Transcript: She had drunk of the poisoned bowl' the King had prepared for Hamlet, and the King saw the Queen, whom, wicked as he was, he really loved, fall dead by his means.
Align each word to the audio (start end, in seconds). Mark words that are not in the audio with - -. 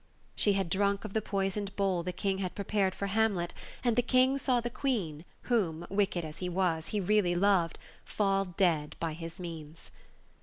She 0.35 0.53
had 0.53 0.67
drunk 0.71 1.05
of 1.05 1.13
the 1.13 1.21
poisoned 1.21 1.75
bowl' 1.75 2.01
the 2.03 2.11
King 2.11 2.39
had 2.39 2.55
prepared 2.55 2.95
for 2.95 3.05
Hamlet, 3.05 3.53
and 3.83 3.95
the 3.95 4.01
King 4.01 4.39
saw 4.39 4.59
the 4.59 4.71
Queen, 4.71 5.25
whom, 5.43 5.85
wicked 5.91 6.25
as 6.25 6.39
he 6.39 6.49
was, 6.49 6.87
he 6.87 6.99
really 6.99 7.35
loved, 7.35 7.77
fall 8.03 8.45
dead 8.45 8.95
by 8.99 9.13
his 9.13 9.39
means. 9.39 9.91